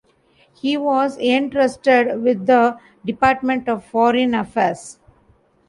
He 0.55 0.77
was 0.77 1.19
entrusted 1.19 2.23
with 2.23 2.47
the 2.47 2.79
Department 3.05 3.69
of 3.69 3.85
Foreign 3.85 4.33
Affairs. 4.33 4.97